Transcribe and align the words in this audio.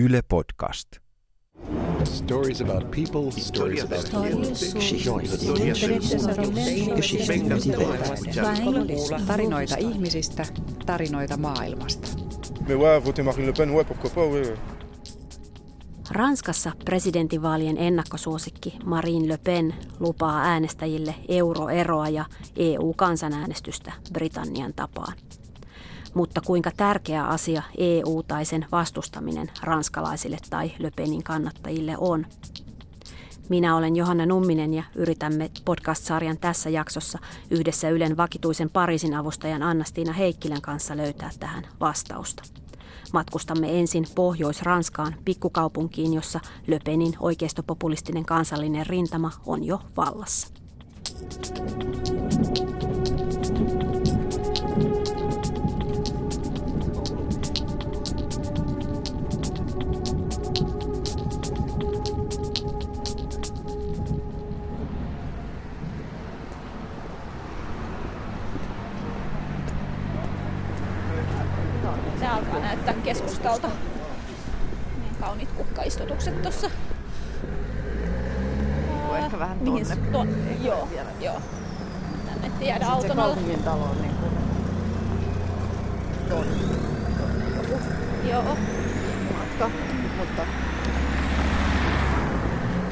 Yle 0.00 0.22
Podcast. 0.28 0.88
Stories 2.04 2.60
about 2.60 2.90
people, 2.90 3.30
stories 3.30 3.84
about 3.84 4.10
Tarinoita 9.26 9.76
ihmisistä, 9.76 10.46
tarinoita 10.86 11.36
maailmasta. 11.36 12.08
Mais 12.68 12.78
ouais, 12.78 13.04
voter 13.04 13.24
Marine 13.24 13.46
Le 13.46 13.52
Pen, 13.52 13.70
ouais, 13.70 13.84
pourquoi 13.84 14.10
pas, 14.10 14.32
ouais. 14.32 14.58
Ranskassa 16.10 16.72
presidentinvaalien 16.84 17.78
ennakkosuosikki 17.78 18.78
Marine 18.84 19.28
Le 19.28 19.38
Pen 19.38 19.74
lupaa 20.00 20.40
äänestäjille 20.40 21.14
euroeroa 21.28 22.08
ja 22.08 22.24
EU-kansanäänestystä 22.56 23.92
Britannian 24.12 24.72
tapaan. 24.76 25.12
Mutta 26.14 26.40
kuinka 26.40 26.70
tärkeä 26.76 27.24
asia 27.24 27.62
EU 27.78 28.22
tai 28.22 28.44
sen 28.44 28.66
vastustaminen 28.72 29.50
ranskalaisille 29.62 30.38
tai 30.50 30.72
Le 30.78 30.90
Penin 30.96 31.22
kannattajille 31.22 31.94
on? 31.98 32.26
Minä 33.48 33.76
olen 33.76 33.96
Johanna 33.96 34.26
Numminen 34.26 34.74
ja 34.74 34.82
yritämme 34.94 35.50
podcast-sarjan 35.64 36.38
tässä 36.38 36.70
jaksossa 36.70 37.18
yhdessä 37.50 37.88
Ylen 37.88 38.16
vakituisen 38.16 38.70
Pariisin 38.70 39.14
avustajan 39.14 39.62
Annastiina 39.62 40.12
Heikkilän 40.12 40.62
kanssa 40.62 40.96
löytää 40.96 41.30
tähän 41.40 41.64
vastausta. 41.80 42.42
Matkustamme 43.12 43.80
ensin 43.80 44.06
Pohjois-Ranskaan, 44.14 45.14
pikkukaupunkiin, 45.24 46.14
jossa 46.14 46.40
Le 46.66 46.80
Penin 46.84 47.16
oikeistopopulistinen 47.20 48.24
kansallinen 48.24 48.86
rintama 48.86 49.30
on 49.46 49.64
jo 49.64 49.80
vallassa. 49.96 50.48
Se 51.42 51.54
Ehkä 79.38 79.50
vähän 79.50 79.58
Mihin 79.58 79.86
tonne. 79.86 80.04
s- 80.04 80.12
ton, 80.12 80.28
joo, 80.64 80.88
joo. 81.20 81.40
Tänne 82.26 82.50
tiedä 82.58 82.86
auton 82.88 83.10
alla. 83.10 83.22
kaupungin 83.34 83.62
talo 83.62 83.84
on 83.84 83.96
niin 84.02 84.14
kuin 84.20 84.32
Joo. 88.30 88.42
matka, 89.38 89.70
mutta 90.18 90.42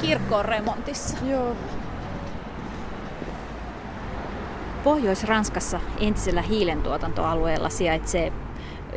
Kirkko 0.01 0.35
on 0.35 0.45
remontissa. 0.45 1.17
joo. 1.25 1.55
Pohjois-Ranskassa 4.83 5.79
entisellä 5.99 6.41
hiilentuotantoalueella 6.41 7.69
sijaitsee 7.69 8.33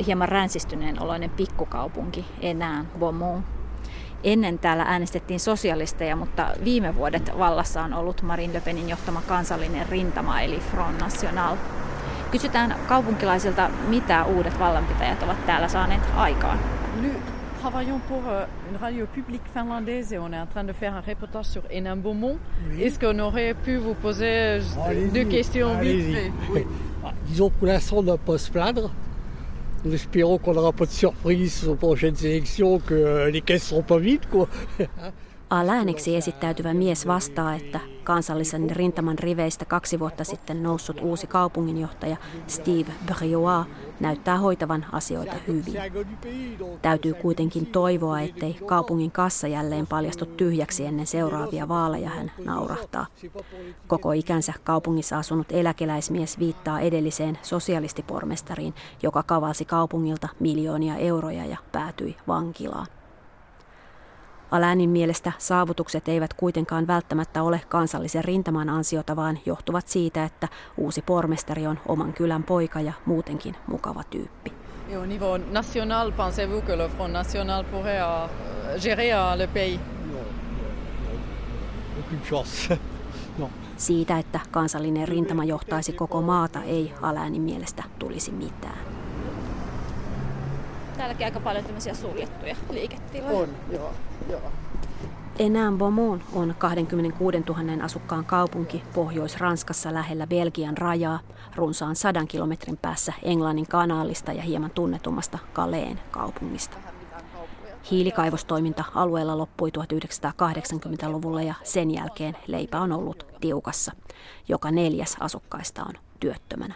hieman 0.07 0.29
ränsistyneen 0.29 1.03
oloinen 1.03 1.31
pikkukaupunki 1.31 2.25
enää 2.41 2.85
Beaumont. 2.99 3.60
Ennen 4.25 4.59
täällä 4.59 4.83
äänestettiin 4.83 5.41
sosialisteja, 5.41 6.17
mutta 6.17 6.49
viime 6.65 6.97
vuodet 6.97 7.31
vallassa 7.39 7.83
on 7.83 7.95
ollut 7.95 8.23
Marine 8.23 8.53
Le 8.55 8.61
Penin 8.61 8.89
johtama 8.89 9.23
kansallinen 9.29 9.89
rintama 9.89 10.41
eli 10.41 10.59
Front 10.59 11.01
National. 11.01 11.57
Kysytään 12.31 12.77
kaupunkilaisilta, 12.89 13.71
mitä 13.89 14.25
uudet 14.25 14.59
vallanpitäjät 14.59 15.23
ovat 15.23 15.47
täällä 15.47 15.69
saaneet 15.69 16.03
aikaan. 16.17 16.59
Nous 17.03 17.13
travaillons 17.61 18.03
pour 18.09 18.19
euh, 18.19 18.49
une 18.71 18.79
radio 18.81 19.07
publique 19.07 19.45
finlandaise 19.55 20.13
et 20.13 20.21
on 20.21 20.35
est 20.35 20.43
en 20.43 20.47
train 20.47 20.67
de 20.67 20.73
faire 20.73 20.97
un 20.97 21.03
reportage 21.07 21.47
sur 21.47 21.63
Beaumont. 22.03 22.39
Est-ce 22.79 22.99
qu'on 22.99 23.19
aurait 23.21 23.55
pu 23.55 23.79
vous 23.79 23.95
poser 24.03 24.61
Allez-y, 24.87 25.11
deux 25.15 25.31
questions 25.31 25.81
vite 25.81 26.33
Oui. 26.55 26.67
Ah, 27.05 27.13
Disons 27.27 27.51
pour 27.51 27.67
l'instant, 27.67 27.99
on 27.99 28.03
ne 28.03 28.07
doit 28.07 28.19
pas 28.19 28.39
se 28.39 28.51
plaindre. 28.51 28.91
Nous 29.85 29.95
espérons 29.95 30.39
qu'on 30.39 30.55
n'aura 30.55 30.73
pas 30.73 30.87
de 30.87 30.91
surprise 30.91 31.69
aux 31.69 31.75
prochaines 31.75 32.17
élections, 32.25 32.79
que 32.81 32.95
euh, 32.95 33.31
les 33.31 33.41
caisses 33.41 33.69
seront 33.69 33.83
pas 33.83 33.99
vides, 33.99 34.27
quoi. 34.31 34.49
Alaaniksi 35.51 36.17
esittäytyvä 36.17 36.75
mies 36.75 37.07
vastaa, 37.07 37.55
että 37.55 37.81
kansallisen 38.11 38.71
rintaman 38.71 39.19
riveistä 39.19 39.65
kaksi 39.65 39.99
vuotta 39.99 40.25
sitten 40.25 40.63
noussut 40.63 41.01
uusi 41.01 41.27
kaupunginjohtaja 41.27 42.17
Steve 42.47 42.93
Briois 43.07 43.67
näyttää 44.01 44.39
hoitavan 44.39 44.87
asioita 44.93 45.37
hyvin. 45.47 45.75
Täytyy 46.83 47.15
kuitenkin 47.15 47.67
toivoa, 47.67 48.21
ettei 48.21 48.55
kaupungin 48.55 49.11
kassa 49.11 49.49
jälleen 49.49 49.87
paljastu 49.87 50.27
tyhjäksi 50.27 50.87
ennen 50.87 51.07
seuraavia 51.07 51.69
vaaleja, 51.69 52.11
hän 52.11 52.33
naurahtaa. 52.45 53.07
Koko 53.87 54.13
ikänsä 54.13 54.53
kaupungissa 54.65 55.19
asunut 55.19 55.53
eläkeläismies 55.53 56.39
viittaa 56.39 56.81
edelliseen 56.81 57.39
sosialistipormestariin, 57.43 58.75
joka 59.03 59.23
kavalsi 59.23 59.65
kaupungilta 59.65 60.29
miljoonia 60.41 60.97
euroja 60.97 61.45
ja 61.45 61.57
päätyi 61.73 62.17
vankilaan. 62.29 62.87
Alanin 64.51 64.91
mielestä 64.91 65.33
saavutukset 65.39 66.09
eivät 66.09 66.35
kuitenkaan 66.35 66.87
välttämättä 66.87 67.43
ole 67.43 67.61
kansallisen 67.69 68.25
rintaman 68.25 68.69
ansiota, 68.69 69.17
vaan 69.17 69.39
johtuvat 69.47 69.89
siitä, 69.89 70.25
että 70.25 70.49
uusi 70.77 71.03
pormestari 71.03 71.67
on 71.67 71.79
oman 71.89 72.13
kylän 72.13 72.43
poika 72.43 72.81
ja 72.81 72.93
muutenkin 73.07 73.57
mukava 73.67 74.03
tyyppi. 74.11 74.53
Et 74.89 74.97
au 74.97 75.07
niveau 75.07 75.39
national, 75.53 76.13
pensez-vous 76.13 76.65
que 76.67 76.77
le 76.77 76.89
Front 76.89 77.13
National 77.13 77.65
pourrait 77.65 78.01
euh, 78.01 78.81
gérer 78.81 79.13
euh, 79.13 79.39
le 79.39 79.47
pays 79.47 79.81
Aucune 81.97 82.21
chance. 82.31 82.79
Siitä, 83.77 84.19
että 84.19 84.41
kansallinen 84.51 85.09
rintama 85.09 85.45
johtaisi 85.45 85.93
koko 85.93 86.23
maata, 86.23 86.63
ei 86.63 86.93
Alanin 87.03 87.43
mielestä 87.43 87.83
tulisi 87.99 88.33
mitään. 88.33 88.90
Täälläkin 91.01 91.27
aika 91.27 91.41
paljon 91.41 91.65
tämmöisiä 91.65 91.95
suljettuja 91.95 92.57
liiketiloja. 92.71 93.39
On, 93.39 93.49
joo, 93.73 93.93
joo. 94.31 94.53
Enää 95.39 95.73
Beaumont 95.73 96.23
on 96.33 96.55
26 96.59 97.39
000 97.41 97.85
asukkaan 97.85 98.25
kaupunki 98.25 98.83
Pohjois-Ranskassa 98.95 99.95
lähellä 99.95 100.27
Belgian 100.27 100.79
rajaa, 100.79 101.21
runsaan 101.57 101.97
sadan 101.97 102.27
kilometrin 102.29 102.77
päässä 102.77 103.13
Englannin 103.23 103.67
kanaalista 103.67 104.33
ja 104.33 104.43
hieman 104.43 104.71
tunnetummasta 104.71 105.39
Kaleen 105.53 106.01
kaupungista. 106.11 106.77
Hiilikaivostoiminta 107.91 108.85
alueella 108.95 109.39
loppui 109.39 109.71
1980-luvulla 109.79 111.43
ja 111.43 111.55
sen 111.63 111.91
jälkeen 111.91 112.37
leipä 112.47 112.81
on 112.81 112.93
ollut 112.93 113.27
tiukassa. 113.41 113.93
Joka 114.49 114.71
neljäs 114.71 115.17
asukkaista 115.21 115.83
on 115.83 115.95
työttömänä. 116.21 116.75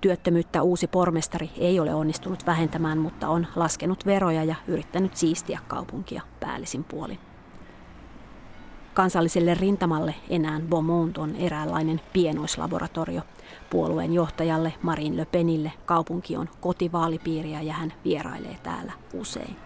Työttömyyttä 0.00 0.62
uusi 0.62 0.86
pormestari 0.86 1.50
ei 1.56 1.80
ole 1.80 1.94
onnistunut 1.94 2.46
vähentämään, 2.46 2.98
mutta 2.98 3.28
on 3.28 3.46
laskenut 3.56 4.06
veroja 4.06 4.44
ja 4.44 4.54
yrittänyt 4.66 5.16
siistiä 5.16 5.60
kaupunkia 5.68 6.22
päällisin 6.40 6.84
puolin. 6.84 7.18
Kansalliselle 8.94 9.54
rintamalle 9.54 10.14
enää 10.30 10.60
Beaumont 10.60 11.18
on 11.18 11.36
eräänlainen 11.36 12.00
pienoislaboratorio. 12.12 13.22
Puolueen 13.70 14.12
johtajalle 14.12 14.72
Marine 14.82 15.16
Le 15.16 15.24
Penille 15.24 15.72
kaupunki 15.86 16.36
on 16.36 16.48
kotivaalipiiriä 16.60 17.62
ja 17.62 17.72
hän 17.72 17.92
vierailee 18.04 18.56
täällä 18.62 18.92
usein. 19.14 19.56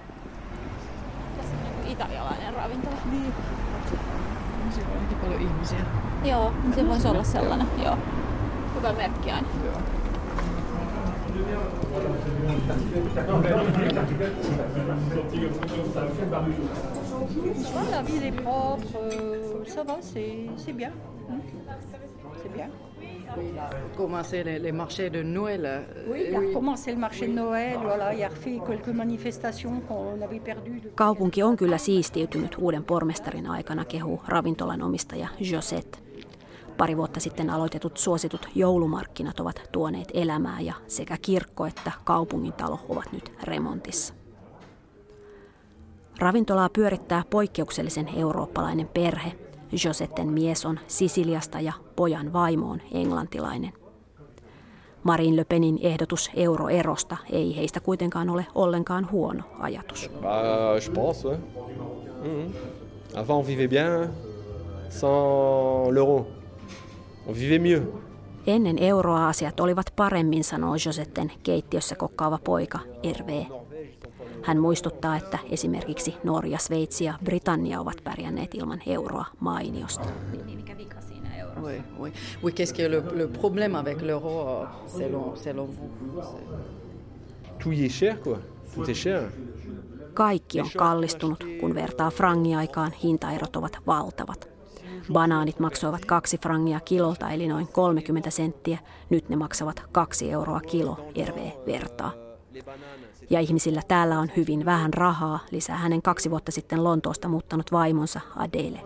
Tässä 1.37 1.55
on 1.57 1.77
joku 1.77 1.93
italialainen 1.93 2.55
ravintola. 2.55 2.97
Niin. 3.11 3.33
Siellä 4.71 4.93
on 5.11 5.17
paljon 5.17 5.41
ihmisiä. 5.41 5.79
Joo, 6.25 6.53
se 6.75 6.89
voisi 6.89 7.09
olla 7.09 7.25
sellainen. 7.25 7.67
Joo. 7.85 7.99
Hyvä 8.75 8.93
merkki 8.93 9.31
aina. 9.31 9.49
La 17.91 18.03
ville 18.03 18.25
est 18.25 18.33
propre, 18.43 18.87
euh, 19.03 19.65
ça 19.67 19.83
va, 19.83 19.97
c'est 20.01 20.47
c'est 20.57 20.73
bien. 20.73 20.93
C'est 22.43 22.53
bien. 22.53 22.69
Oui, 23.37 23.53
là, 23.57 23.71
commencer 23.97 24.43
les, 24.45 24.59
les 24.59 24.73
marchés 24.73 25.09
de 25.11 25.23
Noël. 25.23 25.85
Oui, 26.11 26.25
il 26.29 26.35
a 26.35 26.41
recommencé 26.41 26.93
le 26.93 26.99
marché 26.99 27.27
de 27.29 27.33
Noël, 27.33 27.79
voilà, 27.83 28.15
il 28.15 28.23
a 28.23 28.29
refait 28.29 28.59
quelques 28.67 28.89
manifestations 28.95 29.81
qu'on 29.89 30.21
avait 30.23 30.41
perdues. 30.41 30.81
depuis- 30.85 30.95
Kaupunki 30.97 31.43
on 31.43 31.57
kyllä 31.57 31.79
siistiytynyt 31.79 32.57
uuden 32.63 32.85
pormestarin 32.85 33.47
aikana, 33.51 33.85
kehuu 33.85 34.21
ravintolan 34.29 34.83
omistaja 34.83 35.29
Josette. 35.41 35.99
Pari 36.83 36.97
vuotta 36.97 37.21
sitten 37.21 37.51
aloitetut 37.51 37.97
suositut 37.97 38.49
joulumarkkinat 38.55 39.41
ovat 39.41 39.69
tuoneet 39.73 40.09
elämää 40.15 40.61
ja 40.61 40.75
sekä 40.87 41.17
kirkko 41.23 41.67
että 41.67 41.93
kaupungin 42.05 42.53
talo 42.53 42.79
ovat 42.89 43.13
nyt 43.13 43.33
remontissa. 43.43 44.15
Ravintolaa 46.19 46.69
pyörittää 46.69 47.23
poikkeuksellisen 47.31 48.09
eurooppalainen 48.17 48.89
perhe. 48.89 49.33
Josetten 49.85 50.29
mies 50.29 50.67
on 50.67 50.81
Sisiliasta 50.87 51.61
ja 51.61 51.73
pojan 51.97 52.33
vaimo 52.33 52.71
on 52.71 52.81
englantilainen. 52.93 53.73
Marine 55.03 55.37
Le 55.37 55.45
Penin 55.45 55.79
ehdotus 55.83 56.31
euroerosta 56.35 57.17
ei 57.31 57.57
heistä 57.57 57.81
kuitenkaan 57.81 58.31
ole 58.31 58.47
ollenkaan 58.55 59.11
huono 59.11 59.43
ajatus. 59.59 60.11
Bah, 60.23 60.77
je 60.87 60.93
pense, 60.93 61.29
ouais. 61.29 61.39
Mhm. 62.23 62.53
Avant, 63.15 63.39
on 63.39 63.47
vivait 63.47 63.71
bien 63.71 64.09
sans 64.91 65.93
l'euro. 65.93 66.42
On 67.27 67.35
vivait 67.35 67.63
mieux. 67.63 67.83
Ennen 68.47 68.79
euroa 68.79 69.29
asiat 69.29 69.61
olivat 69.61 69.87
paremmin, 69.97 70.45
sanoo 70.45 70.75
Josetten 70.87 71.33
keittiössä 71.43 71.95
kokkaava 71.95 72.39
poika 72.45 72.79
Erve. 73.03 73.47
Hän 74.43 74.61
muistuttaa, 74.61 75.17
että 75.17 75.39
esimerkiksi 75.51 76.15
Norja, 76.25 76.59
Sveitsi 76.59 77.05
ja 77.05 77.15
Britannia 77.25 77.81
ovat 77.81 78.05
pärjänneet 78.05 78.55
ilman 78.55 78.81
euroa 78.87 79.25
mainiosta. 79.41 80.09
Niin, 80.45 80.57
mikä 80.57 80.77
vika 80.77 81.01
siinä 81.01 81.37
eurossa? 81.37 81.61
Oui, 81.61 81.83
oui. 81.99 82.13
Oui, 82.43 82.53
qu'est-ce 82.53 82.75
qui 82.75 82.83
est 82.83 82.91
le, 82.91 83.19
le 83.19 83.29
problème 83.29 83.79
avec 83.79 84.03
l'euro 84.03 84.67
selon, 84.87 85.37
selon 85.37 85.69
vous 85.69 85.91
Tout 87.63 87.73
y 87.73 87.85
est 87.85 87.93
cher, 87.99 88.17
quoi. 88.21 88.39
Tout 88.75 88.89
est 88.89 89.03
cher. 89.03 89.23
Kaikki 90.15 90.61
on 90.61 90.71
kallistunut, 90.77 91.45
kun 91.61 91.75
vertaa 91.75 92.11
frangiaikaan, 92.11 92.93
hintaerot 92.93 93.57
ovat 93.57 93.79
valtavat. 93.87 94.52
Banaanit 95.13 95.59
maksoivat 95.59 96.05
kaksi 96.05 96.39
frangia 96.39 96.81
kilolta 96.81 97.31
eli 97.31 97.49
noin 97.49 97.69
30 97.69 98.31
senttiä, 98.31 98.79
nyt 99.11 99.29
ne 99.29 99.37
maksavat 99.37 99.83
kaksi 99.93 100.31
euroa 100.31 100.61
kilo, 100.61 101.07
RV 101.25 101.51
vertaa. 101.67 102.13
Ja 103.31 103.41
ihmisillä 103.41 103.83
täällä 103.89 104.19
on 104.19 104.29
hyvin 104.37 104.65
vähän 104.65 104.95
rahaa, 104.95 105.39
lisää 105.51 105.77
hänen 105.77 106.03
kaksi 106.03 106.31
vuotta 106.31 106.53
sitten 106.53 106.85
Lontoosta 106.85 107.29
muuttanut 107.29 107.73
vaimonsa 107.73 108.21
Adele. 108.37 108.81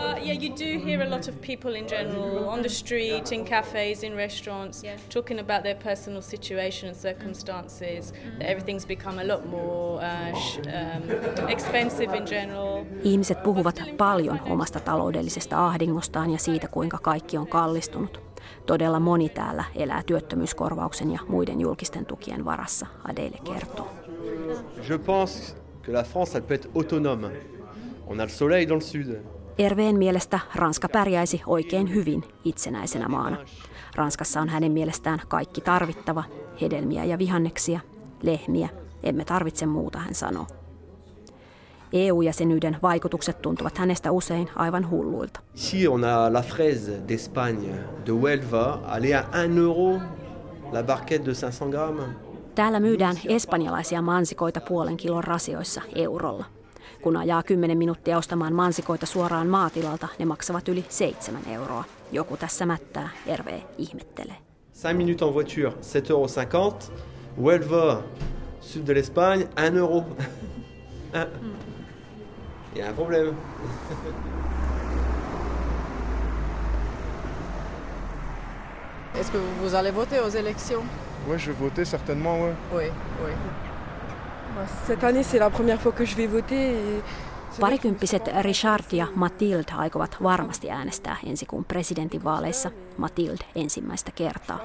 But 0.00 0.24
yeah, 0.26 0.32
you 0.32 0.48
do 0.56 0.78
hear 0.86 1.02
a 1.02 1.08
lot 1.08 1.28
of 1.28 1.34
people 1.40 1.78
in 1.78 1.86
general 1.88 2.48
on 2.48 2.62
the 2.62 2.68
street, 2.68 3.32
in 3.32 3.44
cafes, 3.44 4.02
in 4.02 4.16
restaurants, 4.16 4.82
talking 5.14 5.38
about 5.40 5.62
their 5.62 5.74
personal 5.74 6.22
situation 6.22 6.88
and 6.88 6.98
circumstances. 6.98 8.12
That 8.38 8.48
everything's 8.48 8.86
become 8.86 9.18
a 9.18 9.24
lot 9.24 9.46
more 9.46 10.00
uh, 10.04 10.34
sh- 10.38 10.58
um, 10.58 11.48
expensive 11.48 12.16
in 12.16 12.26
general. 12.26 12.84
Ihmiset 13.02 13.42
puhuvat 13.42 13.82
paljon 13.96 14.40
omasta 14.50 14.80
taloudellisesta 14.80 15.66
ahdingostaan 15.66 16.30
ja 16.30 16.38
siitä, 16.38 16.68
kuinka 16.68 16.98
kaikki 16.98 17.38
on 17.38 17.46
kallistunut. 17.48 18.20
Todella 18.66 19.00
moni 19.00 19.28
täällä 19.28 19.64
elää 19.76 20.02
työttömyyskorvauksen 20.06 21.12
ja 21.12 21.18
muiden 21.28 21.60
julkisten 21.60 22.06
tukien 22.06 22.44
varassa, 22.44 22.86
Adele 23.04 23.38
kertoo. 23.44 23.88
Je 24.88 24.98
pense 24.98 25.54
que 25.82 25.92
la 25.92 26.02
France, 26.02 26.38
elle 26.38 26.46
peut 26.46 26.64
être 26.64 26.70
autonome. 26.74 27.30
On 28.06 28.20
a 28.20 28.24
le 28.24 28.28
soleil 28.28 28.68
dans 28.68 28.82
le 28.82 28.86
sud. 28.86 29.18
Erveen 29.60 29.98
mielestä 29.98 30.40
Ranska 30.54 30.88
pärjäisi 30.88 31.42
oikein 31.46 31.94
hyvin 31.94 32.24
itsenäisenä 32.44 33.08
maana. 33.08 33.36
Ranskassa 33.94 34.40
on 34.40 34.48
hänen 34.48 34.72
mielestään 34.72 35.20
kaikki 35.28 35.60
tarvittava, 35.60 36.24
hedelmiä 36.60 37.04
ja 37.04 37.18
vihanneksia, 37.18 37.80
lehmiä, 38.22 38.68
emme 39.02 39.24
tarvitse 39.24 39.66
muuta, 39.66 39.98
hän 39.98 40.14
sanoo. 40.14 40.46
EU-jäsenyyden 41.92 42.76
vaikutukset 42.82 43.42
tuntuvat 43.42 43.78
hänestä 43.78 44.12
usein 44.12 44.48
aivan 44.56 44.90
hulluilta. 44.90 45.40
Ici, 45.54 45.88
on 45.88 46.04
a 46.04 46.32
la 46.32 46.42
fraise 46.42 46.92
d'Espagne, 47.08 47.74
de 48.06 48.12
Huelva, 48.12 48.80
à 48.86 48.98
1 49.44 49.58
euro 49.58 50.00
la 50.72 50.82
barquette 50.82 51.26
de 51.26 51.34
500 51.42 51.68
grammes. 51.70 52.08
Täällä 52.54 52.80
myydään 52.80 53.16
espanjalaisia 53.28 54.02
mansikoita 54.02 54.60
puolen 54.60 54.96
kilon 54.96 55.24
rasioissa 55.24 55.82
eurolla. 55.94 56.59
Kun 57.02 57.16
ajaa 57.16 57.42
10 57.42 57.78
minuuttia 57.78 58.18
ostamaan 58.18 58.54
mansikoita 58.54 59.06
suoraan 59.06 59.46
maatilalta, 59.46 60.08
ne 60.18 60.24
maksavat 60.24 60.68
yli 60.68 60.84
7 60.88 61.40
euroa. 61.50 61.84
Joku 62.12 62.36
tässä 62.36 62.66
mättää, 62.66 63.08
Erve 63.26 63.62
ihmettelee. 63.78 64.36
5 64.82 64.94
minutes 64.96 65.28
en 65.28 65.34
voiture, 65.34 65.70
7,50 65.70 65.76
euros. 66.10 66.92
Huelva, 67.36 68.02
sud 68.60 68.86
de 68.86 68.94
l'Espagne, 68.94 69.48
1 69.56 69.76
euro. 69.76 70.04
Il 72.74 72.78
y 72.78 72.82
a 72.82 72.88
un 72.88 72.94
problème. 72.94 73.34
Est-ce 79.14 79.32
que 79.32 79.38
vous 79.62 79.74
allez 79.74 79.90
voter 79.90 80.20
aux 80.20 80.36
élections? 80.36 80.84
Ouais, 81.28 81.38
je 81.38 81.50
vais 81.50 81.58
voter 81.58 81.84
certainement, 81.84 82.40
ouais. 82.42 82.54
Oui, 82.72 82.84
oui. 83.24 83.32
Parikymppiset 87.60 88.28
Richard 88.40 88.84
ja 88.92 89.06
Mathilde 89.14 89.72
aikovat 89.76 90.16
varmasti 90.22 90.70
äänestää 90.70 91.16
ensi 91.26 91.46
kuun 91.46 91.64
presidentinvaaleissa 91.64 92.70
Mathilde 92.96 93.44
ensimmäistä 93.54 94.10
kertaa. 94.10 94.60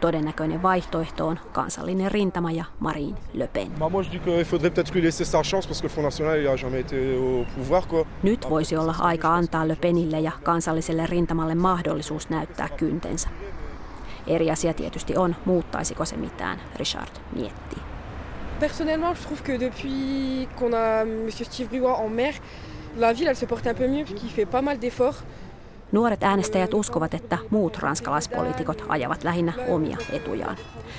Todennäköinen 0.00 0.62
vaihtoehto 0.62 1.26
on 1.26 1.40
kansallinen 1.52 2.12
rintama 2.12 2.50
ja 2.50 2.64
Marine 2.80 3.18
Le 3.32 3.48
Pen. 3.48 3.72
Nyt 8.22 8.50
voisi 8.50 8.76
olla 8.76 8.94
aika 8.98 9.34
antaa 9.34 9.68
Le 9.68 9.76
Penille 9.76 10.20
ja 10.20 10.32
kansalliselle 10.42 11.06
rintamalle 11.06 11.54
mahdollisuus 11.54 12.30
näyttää 12.30 12.68
kyntensä. 12.68 13.28
Eri 14.26 14.50
asia 14.50 14.74
tietysti 14.74 15.16
on, 15.16 15.36
muuttaisiko 15.44 16.04
se 16.04 16.16
mitään, 16.16 16.60
Richard 16.76 17.10
miettii. 17.32 17.87
Personnellement, 18.58 19.14
je 19.14 19.22
trouve 19.22 19.42
que 19.42 19.56
depuis 19.56 20.48
qu'on 20.56 20.72
a 20.72 21.02
M. 21.02 21.30
Steve 21.30 21.68
Briouat 21.68 21.98
en 21.98 22.08
maire, 22.08 22.34
la 22.96 23.12
ville, 23.12 23.28
elle 23.28 23.36
se 23.36 23.46
porte 23.46 23.66
un 23.66 23.74
peu 23.74 23.88
mieux 23.88 24.04
puisqu'il 24.04 24.30
fait 24.30 24.46
pas 24.46 24.62
mal 24.62 24.78
d'efforts. 24.78 25.22
Nuoret 25.92 26.22
äänestäjät 26.22 26.74
uskovat, 26.74 27.14
että 27.14 27.38
muut 27.50 27.76
ranskalaispoliitikot 27.76 28.84
ajavat 28.88 29.24
lähinnä 29.24 29.52
omia 29.68 29.96
etujaan. 30.12 30.56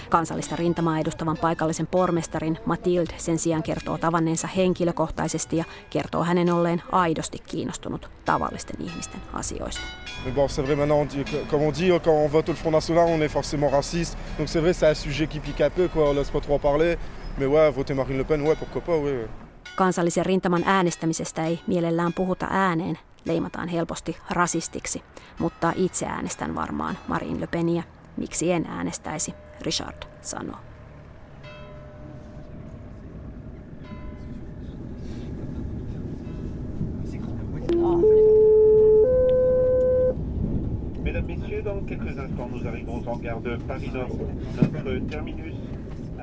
Kansallista 0.10 0.56
rintamaa 0.56 1.00
edustavan 1.00 1.38
paikallisen 1.38 1.88
pormestarin 1.88 2.58
Mathilde 2.66 3.14
sen 3.18 3.40
sijaan 3.40 3.64
kertoo 3.64 3.98
tavanneensa 3.98 4.48
henkilökohtaisesti 4.48 5.58
ja 5.58 5.64
kertoo 5.90 6.24
hänen 6.24 6.54
olleen 6.54 6.82
aidosti 6.92 7.40
kiinnostunut 7.40 8.10
tavallisten 8.26 8.82
ihmisten 8.82 9.22
asioista. 9.34 9.82
Mais 10.26 10.36
bon, 10.36 10.50
c'est 10.50 10.66
vrai, 10.66 10.76
maintenant, 10.76 11.02
on 11.02 11.08
dit, 11.18 11.48
comme 11.52 11.64
on 11.68 11.74
dit, 11.74 12.00
quand 12.04 12.26
on 12.26 12.32
vote 12.32 12.52
au 12.52 12.56
Front 12.56 12.72
National, 12.72 13.08
on 13.08 13.22
est 13.22 13.32
forcément 13.32 13.70
raciste. 13.72 14.18
Donc 14.38 14.50
c'est 14.50 14.62
vrai, 14.62 14.74
c'est 14.74 14.88
un 14.88 14.96
sujet 14.96 15.28
qui 15.28 15.40
pique 15.40 15.62
un 15.62 15.70
peu, 15.70 15.88
quoi. 15.88 16.10
On 16.10 16.14
laisse 16.14 16.32
pas 16.32 16.42
trop 16.42 16.56
en 16.56 16.60
parler. 16.60 16.98
Mais 17.40 17.48
ouais, 17.48 17.72
voter 17.76 17.94
Marine 17.94 18.18
Le 18.18 18.24
Pen, 18.26 18.42
ouais, 18.42 18.56
pourquoi 18.56 18.82
pas, 18.82 18.98
ouais. 18.98 19.30
Kansallisen 19.76 20.26
rintaman 20.26 20.64
äänestämisestä 20.66 21.46
ei 21.46 21.60
mielellään 21.68 22.14
puhuta 22.14 22.48
ääneen, 22.50 22.98
leimataan 23.26 23.68
helposti 23.68 24.18
rasistiksi, 24.30 25.04
mutta 25.40 25.74
itse 25.76 26.06
äänestän 26.06 26.56
varmaan 26.56 26.98
Marine 27.08 27.40
Le 27.40 27.48
Peniä. 27.48 27.84
Miksi 28.18 28.52
en 28.52 28.66
äänestäisi, 28.66 29.34
Richard 29.62 30.04
sanoo. 30.22 30.58
Mesdames, 41.04 41.38
Messieurs, 41.38 41.66
dans 41.66 41.84
quelques 41.88 42.18
instants, 42.18 42.52
nous 42.52 42.66
arrivons 42.68 43.08
en 43.08 43.20
gare 43.22 43.44
de 43.44 43.58
Paris-Nord. 43.68 44.10
Notre 44.62 45.00
terminus. 45.10 45.79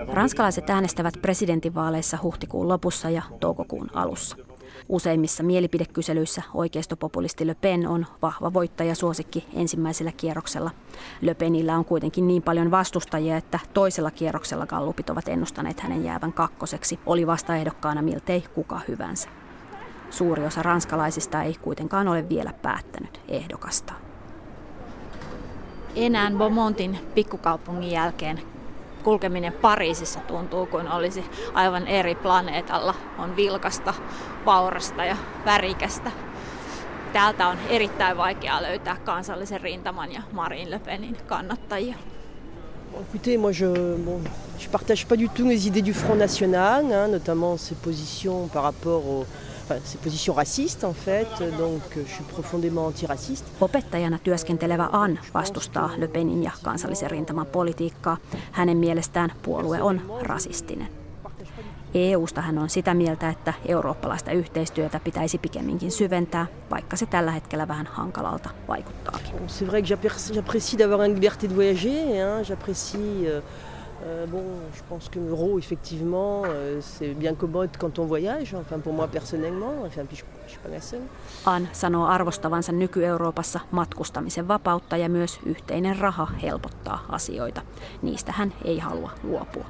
Ranskalaiset 0.08 0.70
äänestävät 0.70 1.14
presidentinvaaleissa 1.22 2.18
huhtikuun 2.22 2.68
lopussa 2.68 3.10
ja 3.10 3.22
toukokuun 3.40 3.90
alussa. 3.94 4.36
Useimmissa 4.88 5.42
mielipidekyselyissä 5.42 6.42
oikeistopopulisti 6.54 7.46
Le 7.46 7.54
Pen 7.54 7.88
on 7.88 8.06
vahva 8.22 8.52
voittaja 8.52 8.94
suosikki 8.94 9.46
ensimmäisellä 9.54 10.12
kierroksella. 10.12 10.70
Le 11.20 11.34
Penillä 11.34 11.76
on 11.76 11.84
kuitenkin 11.84 12.26
niin 12.26 12.42
paljon 12.42 12.70
vastustajia, 12.70 13.36
että 13.36 13.58
toisella 13.74 14.10
kierroksella 14.10 14.66
gallupit 14.66 15.10
ovat 15.10 15.28
ennustaneet 15.28 15.80
hänen 15.80 16.04
jäävän 16.04 16.32
kakkoseksi. 16.32 16.98
Oli 17.06 17.26
vastaehdokkaana 17.26 18.02
miltei 18.02 18.44
kuka 18.54 18.80
hyvänsä. 18.88 19.28
Suuri 20.10 20.44
osa 20.46 20.62
ranskalaisista 20.62 21.42
ei 21.42 21.54
kuitenkaan 21.54 22.08
ole 22.08 22.28
vielä 22.28 22.52
päättänyt 22.62 23.20
ehdokasta. 23.28 23.92
Enää 25.96 26.30
Beaumontin 26.30 26.98
pikkukaupungin 27.14 27.90
jälkeen 27.90 28.42
kulkeminen 29.06 29.52
Pariisissa 29.52 30.20
tuntuu 30.20 30.66
kuin 30.66 30.92
olisi 30.92 31.24
aivan 31.54 31.86
eri 31.86 32.14
planeetalla. 32.14 32.94
On 33.18 33.36
vilkasta, 33.36 33.94
vaurasta 34.46 35.04
ja 35.04 35.16
värikästä. 35.44 36.10
Täältä 37.12 37.48
on 37.48 37.58
erittäin 37.68 38.16
vaikea 38.16 38.62
löytää 38.62 38.96
kansallisen 39.04 39.60
rintaman 39.60 40.12
ja 40.12 40.22
Marine 40.32 40.70
Le 40.70 40.78
Penin 40.78 41.16
kannattajia. 41.26 41.94
Bon, 42.92 43.02
écoutez, 43.02 43.38
moi 43.38 43.52
je 43.52 43.96
bon, 44.04 44.20
je 44.58 44.68
partage 44.70 45.06
pas 45.08 45.18
du 45.18 45.28
tout 45.28 45.48
les 45.48 45.66
idées 45.66 45.86
du 45.86 45.94
Front 45.94 46.18
National, 46.18 46.84
hein, 46.92 47.08
notamment 47.08 47.56
ses 47.58 47.76
positions 47.84 48.48
par 48.48 48.62
rapport 48.62 49.06
au 49.06 49.26
enfin, 49.66 49.80
ses 49.84 49.98
positions 49.98 50.36
racistes 50.36 50.84
en 50.84 50.94
fait, 50.94 51.28
donc 51.58 51.82
euh, 51.96 52.04
je 52.06 52.14
suis 52.14 52.24
profondément 52.24 52.86
antiraciste. 52.86 53.46
Opettajana 53.60 54.18
työskentelevä 54.18 54.88
Ann 54.92 55.18
vastustaa 55.34 55.90
Le 55.96 56.08
Penin 56.08 56.42
ja 56.42 56.50
kansallisen 56.62 57.10
rintaman 57.10 57.46
politiikkaa. 57.46 58.16
Hänen 58.52 58.76
mielestään 58.76 59.32
puolue 59.42 59.82
on 59.82 60.00
rasistinen. 60.20 60.88
EUsta 61.94 62.40
hän 62.40 62.58
on 62.58 62.70
sitä 62.70 62.94
mieltä, 62.94 63.28
että 63.28 63.54
eurooppalaista 63.66 64.32
yhteistyötä 64.32 65.00
pitäisi 65.00 65.38
pikemminkin 65.38 65.92
syventää, 65.92 66.46
vaikka 66.70 66.96
se 66.96 67.06
tällä 67.06 67.30
hetkellä 67.30 67.68
vähän 67.68 67.86
hankalalta 67.86 68.50
vaikuttaakin. 68.68 69.34
C'est 69.46 69.66
vrai 69.66 69.82
que 69.82 69.96
j'apprécie 70.34 70.78
d'avoir 70.78 71.00
une 71.00 71.14
liberté 71.14 71.48
de 71.48 71.56
voyager, 71.56 72.22
hein, 72.22 72.42
j'apprécie... 72.42 73.42
Euh, 74.02 74.26
bon, 74.26 74.42
je 74.74 74.82
pense 74.88 75.08
que 75.08 75.18
l'euro, 75.18 75.58
effectivement, 75.58 76.42
euh, 76.44 76.80
c'est 76.80 77.14
bien 77.14 77.34
commode 77.34 77.70
quand 77.78 77.98
on 77.98 78.04
voyage, 78.06 78.54
enfin 78.54 78.78
pour 78.78 78.92
moi 78.92 79.08
personnellement, 79.08 79.72
enfin 79.86 80.04
puis 80.04 80.16
je, 80.16 80.24
je 80.46 80.50
suis 80.50 80.60
pas 80.60 80.68
la 80.68 80.80
seule. 80.80 81.02
An 81.46 81.68
sanoo 81.72 82.04
arvostavansa 82.04 82.72
nyky-Euroopassa 82.72 83.60
matkustamisen 83.70 84.48
vapautta 84.48 84.96
ja 84.96 85.08
myös 85.08 85.40
yhteinen 85.46 85.98
raha 85.98 86.26
helpottaa 86.42 87.06
asioita. 87.08 87.62
Niistä 88.02 88.32
hän 88.32 88.52
ei 88.64 88.78
halua 88.78 89.10
luopua. 89.22 89.66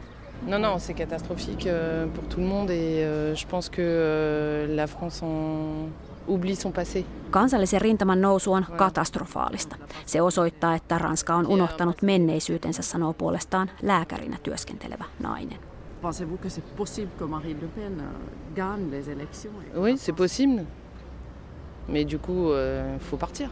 Non, 0.47 0.63
non, 0.63 0.79
c'est 0.81 0.95
catastrophique 0.95 1.67
euh, 1.67 2.07
pour 2.15 2.25
tout 2.29 2.41
le 2.41 2.47
monde 2.47 2.71
et 2.71 3.05
euh, 3.05 3.35
je 3.35 3.47
pense 3.47 3.71
que 3.71 3.81
euh, 3.81 4.77
la 4.77 4.87
France 4.87 5.23
en 5.23 5.89
oublie 6.29 6.57
son 6.57 6.73
passé. 6.73 7.05
Kansallisen 7.31 7.81
rintaman 7.81 8.21
nousu 8.21 8.53
on 8.53 8.67
katastrofaalista. 8.77 9.77
Se 10.07 10.23
osoittaa, 10.23 10.75
että 10.75 10.99
Ranska 10.99 11.35
on 11.35 11.47
unohtanut 11.47 12.03
menneisyytensä, 12.03 12.83
sanoo 12.83 13.13
puolestaan 13.13 13.71
lääkärinä 13.83 14.37
työskentelevä 14.43 15.05
nainen. 15.23 15.59
Pensez-vous 16.03 16.41
que 16.41 16.49
c'est 16.49 16.77
possible 16.77 17.13
que 17.19 17.27
Marine 17.27 17.61
Le 17.63 17.69
Pen 17.69 18.03
gagne 18.57 18.91
les 18.91 19.09
élections 19.09 19.55
Oui, 19.77 19.95
c'est 19.95 20.17
possible. 20.17 20.63
Mais 21.89 22.11
du 22.13 22.19
coup, 22.19 22.53
il 22.95 23.01
faut 23.01 23.21
partir. 23.21 23.49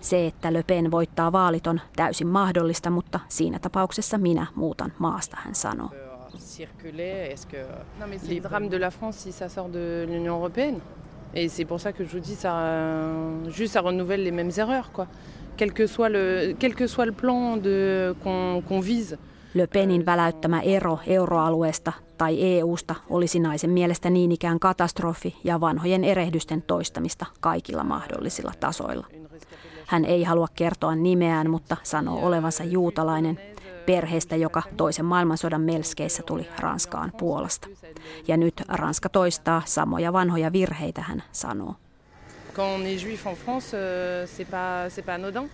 Se, 0.00 0.26
että 0.26 0.52
Le 0.52 0.62
Pen 0.62 0.90
voittaa 0.90 1.32
vaalit 1.32 1.66
on 1.66 1.80
täysin 1.96 2.26
mahdollista, 2.26 2.90
mutta 2.90 3.20
siinä 3.28 3.58
tapauksessa 3.58 4.18
minä 4.18 4.46
muutan 4.54 4.92
maasta, 4.98 5.36
hän 5.40 5.54
sanoo. 5.54 5.90
circuler 6.38 7.30
Est-ce 7.32 7.46
que 7.46 7.64
non, 8.00 8.08
mais 8.08 8.18
les 8.28 8.40
drames 8.40 8.68
de 8.68 8.76
la 8.76 8.90
France 8.90 9.16
si 9.16 9.32
ça 9.32 9.48
sort 9.48 9.68
de 9.68 10.06
l'Union 10.08 10.36
européenne 10.36 10.80
Et 11.38 11.48
c'est 11.48 11.68
pour 11.68 11.78
ça 11.78 11.92
que 11.92 12.04
je 12.04 12.10
vous 12.16 12.24
dis 12.28 12.34
ça, 12.34 12.52
juste 13.48 13.74
ça 13.74 13.80
renouvelle 13.80 14.24
les 14.24 14.32
mêmes 14.32 14.50
erreurs 14.58 14.90
quoi. 14.92 15.06
Quel 15.56 15.72
que 15.72 15.86
soit 15.86 16.08
le, 16.08 16.54
quel 16.58 16.74
que 16.74 16.86
soit 16.88 17.06
le 17.06 17.12
plan 17.12 17.60
qu'on 18.22 18.62
qu 18.68 18.80
vise. 18.82 19.18
Le 19.54 19.66
Penin 19.66 20.06
väläyttämä 20.06 20.60
ero 20.60 20.98
euroalueesta 21.06 21.92
tai 22.18 22.58
EUsta 22.58 22.94
olisi 23.10 23.38
naisen 23.40 23.70
mielestä 23.70 24.10
niin 24.10 24.32
ikään 24.32 24.58
katastrofi 24.58 25.36
ja 25.44 25.60
vanhojen 25.60 26.04
erehdysten 26.04 26.62
toistamista 26.62 27.26
kaikilla 27.40 27.84
mahdollisilla 27.84 28.52
tasoilla. 28.60 29.06
Hän 29.86 30.04
ei 30.04 30.24
halua 30.24 30.48
kertoa 30.54 30.94
nimeään, 30.94 31.50
mutta 31.50 31.76
sanoo 31.82 32.26
olevansa 32.26 32.64
juutalainen 32.64 33.40
perheestä, 33.88 34.36
joka 34.36 34.62
toisen 34.76 35.04
maailmansodan 35.04 35.60
melskeissä 35.60 36.22
tuli 36.22 36.48
Ranskaan 36.58 37.12
Puolasta. 37.18 37.68
Ja 38.28 38.36
nyt 38.36 38.62
Ranska 38.68 39.08
toistaa 39.08 39.62
samoja 39.64 40.12
vanhoja 40.12 40.52
virheitä, 40.52 41.02
hän 41.02 41.22
sanoo. 41.32 41.74
Quand 42.54 42.80
on 42.80 42.86
est 42.86 43.02
juif 43.04 43.26
en 43.26 43.34
France, 43.34 43.76
euh, 43.76 44.28
c'est 44.28 44.50
pas, 44.50 44.92
c'est 44.92 45.06
pas 45.06 45.14
anodin. 45.14 45.48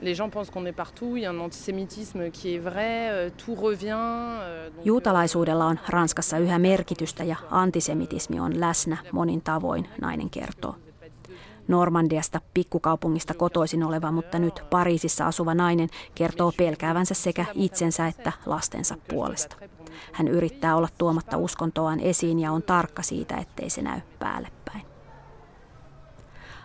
Les 0.00 0.18
gens 0.18 0.30
pensent 0.30 0.52
qu'on 0.54 0.66
est 0.66 0.76
partout, 0.76 1.16
il 1.16 1.22
y 1.22 1.26
a 1.26 1.30
un 1.30 1.40
antisémitisme 1.40 2.30
qui 2.30 2.54
est 2.54 2.64
vrai, 2.64 3.10
euh, 3.10 3.30
tout 3.46 3.56
revient. 3.62 4.40
Euh, 4.40 4.70
Juutalaisuudella 4.84 5.66
on 5.66 5.78
Ranskassa 5.88 6.38
yhä 6.38 6.58
merkitystä 6.58 7.24
ja 7.24 7.36
antisemitismi 7.50 8.40
on 8.40 8.60
läsnä 8.60 8.96
monin 9.12 9.42
tavoin, 9.42 9.88
nainen 10.00 10.30
kertoo. 10.30 10.74
Normandiasta 11.68 12.40
pikkukaupungista 12.54 13.34
kotoisin 13.34 13.84
oleva, 13.84 14.12
mutta 14.12 14.38
nyt 14.38 14.62
Pariisissa 14.70 15.26
asuva 15.26 15.54
nainen 15.54 15.88
kertoo 16.14 16.52
pelkäävänsä 16.56 17.14
sekä 17.14 17.44
itsensä 17.54 18.06
että 18.06 18.32
lastensa 18.46 18.96
puolesta. 19.08 19.56
Hän 20.12 20.28
yrittää 20.28 20.76
olla 20.76 20.88
tuomatta 20.98 21.36
uskontoaan 21.36 22.00
esiin 22.00 22.38
ja 22.38 22.52
on 22.52 22.62
tarkka 22.62 23.02
siitä, 23.02 23.36
ettei 23.36 23.70
se 23.70 23.82
näy 23.82 24.00
päälle 24.18 24.48
päin. 24.64 24.82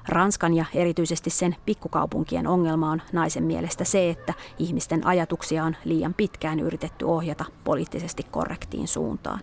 Ranskan 0.08 0.54
ja 0.54 0.66
erityisesti 0.74 1.30
sen 1.30 1.56
pikkukaupunkien 1.66 2.48
ongelma 2.48 2.92
on 2.92 3.02
naisen 3.14 3.44
mielestä 3.44 3.84
se, 3.84 4.10
että 4.10 4.34
ihmisten 4.60 5.08
ajatuksia 5.08 5.64
on 5.64 5.76
liian 5.86 6.14
pitkään 6.14 6.60
yritetty 6.60 7.06
ohjata 7.06 7.46
poliittisesti 7.64 8.24
korrektiin 8.32 8.88
suuntaan. 8.88 9.40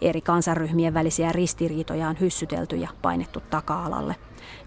Eri 0.00 0.20
kansanryhmien 0.20 0.94
välisiä 0.94 1.32
ristiriitoja 1.32 2.08
on 2.08 2.20
hyssytelty 2.20 2.76
ja 2.76 2.88
painettu 3.02 3.40
taka-alalle. 3.50 4.16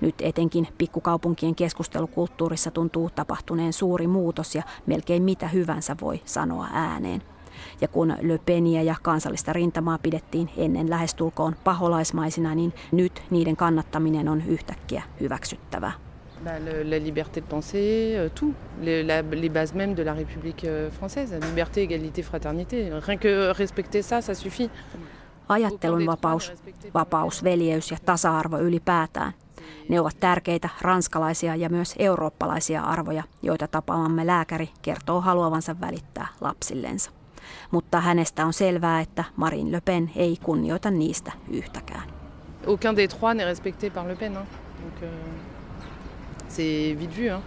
Nyt 0.02 0.16
etenkin 0.22 0.68
pikkukaupunkien 0.78 1.56
keskustelukulttuurissa 1.56 2.72
tuntuu 2.72 3.10
tapahtuneen 3.10 3.74
suuri 3.74 4.08
muutos 4.08 4.56
ja 4.56 4.64
melkein 4.86 5.24
mitä 5.24 5.48
hyvänsä 5.48 5.96
voi 6.02 6.22
sanoa 6.26 6.68
ääneen. 6.74 7.22
Ja 7.82 7.88
kun 7.88 8.16
Le 8.22 8.40
ja 8.84 8.96
kansallista 9.02 9.54
rintamaa 9.54 9.98
pidettiin 9.98 10.50
ennen 10.58 10.90
lähestulkoon 10.90 11.56
paholaismaisina, 11.64 12.56
niin 12.56 12.74
nyt 12.92 13.24
niiden 13.30 13.56
kannattaminen 13.56 14.30
on 14.30 14.44
yhtäkkiä 14.48 15.04
hyväksyttävää. 15.20 15.92
la 16.84 17.00
liberté 17.00 17.42
de 17.42 17.46
penser, 17.46 18.16
euh, 18.16 18.30
tout, 18.30 18.54
les, 18.82 19.04
la, 19.04 19.22
les 19.22 19.50
bases 19.50 19.76
mêmes 19.76 19.96
de 19.96 20.04
la 20.04 20.14
République 20.14 20.64
euh, 20.64 20.90
française, 20.90 21.36
liberté, 21.50 21.82
égalité, 21.82 22.24
fraternité. 22.24 22.90
Rien 22.94 23.18
que 23.18 23.52
respecter 23.52 24.02
ça, 24.02 24.22
ça 24.22 24.34
suffit. 24.34 24.70
Ajattelun 25.50 26.06
vapaus, 26.06 26.54
vapaus, 26.94 27.44
veljeys 27.44 27.92
ja 27.92 27.98
tasa-arvo 28.06 28.58
ylipäätään. 28.58 29.34
Ne 29.90 30.00
ovat 30.00 30.20
tärkeitä 30.20 30.70
ranskalaisia 30.82 31.56
ja 31.56 31.70
myös 31.70 31.96
eurooppalaisia 32.00 32.82
arvoja, 32.82 33.24
joita 33.42 33.68
tapaamamme 33.68 34.28
lääkäri 34.28 34.70
kertoo 34.82 35.22
haluavansa 35.22 35.76
välittää 35.82 36.28
lapsillensa. 36.42 37.12
Mutta 37.72 38.02
hänestä 38.02 38.46
on 38.46 38.54
selvää, 38.54 39.02
että 39.02 39.24
Marine 39.36 39.72
Le 39.72 39.82
Pen 39.82 40.12
ei 40.16 40.38
kunnioita 40.44 40.92
niistä 40.92 41.32
yhtäkään. 41.50 42.10
Aucun 42.68 42.96
des 42.96 43.10
trois 43.10 43.36
n'est 43.36 43.46
respecté 43.46 43.90
par 43.90 44.08
Le 44.08 44.16
Pen. 44.16 44.36
Hein. 44.36 44.46
Donc, 44.84 45.04
euh, 45.04 45.10
c'est 46.50 47.00
vite 47.00 47.16
vu. 47.18 47.30
Hein. 47.30 47.42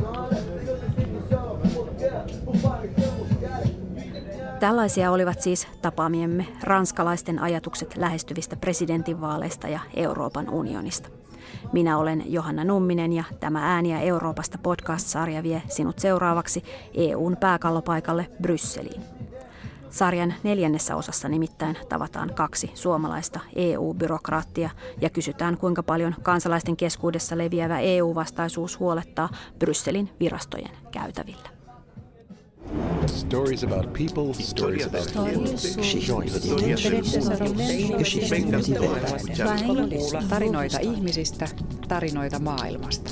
Tällaisia 4.62 5.10
olivat 5.10 5.40
siis 5.40 5.68
tapaamiemme 5.82 6.46
ranskalaisten 6.62 7.38
ajatukset 7.38 7.96
lähestyvistä 7.96 8.56
presidentinvaaleista 8.56 9.68
ja 9.68 9.80
Euroopan 9.94 10.50
unionista. 10.50 11.08
Minä 11.72 11.98
olen 11.98 12.32
Johanna 12.32 12.64
Numminen 12.64 13.12
ja 13.12 13.24
tämä 13.40 13.74
Ääniä 13.74 14.00
Euroopasta 14.00 14.58
podcast-sarja 14.62 15.42
vie 15.42 15.62
sinut 15.68 15.98
seuraavaksi 15.98 16.64
EUn 16.94 17.36
pääkallopaikalle 17.36 18.26
Brysseliin. 18.42 19.02
Sarjan 19.90 20.34
neljännessä 20.42 20.96
osassa 20.96 21.28
nimittäin 21.28 21.76
tavataan 21.88 22.34
kaksi 22.34 22.70
suomalaista 22.74 23.40
EU-byrokraattia 23.56 24.70
ja 25.00 25.10
kysytään 25.10 25.56
kuinka 25.56 25.82
paljon 25.82 26.14
kansalaisten 26.22 26.76
keskuudessa 26.76 27.38
leviävä 27.38 27.80
EU-vastaisuus 27.80 28.80
huolettaa 28.80 29.28
Brysselin 29.58 30.10
virastojen 30.20 30.70
käytävillä. 30.90 31.61
Stories 33.16 33.62
about 33.64 33.92
people, 33.92 34.34
stories 34.34 34.86
about 34.86 35.12
Tarinoita 40.28 40.78
ihmisistä, 40.78 41.48
tarinoita 41.88 42.38
maailmasta. 42.38 43.10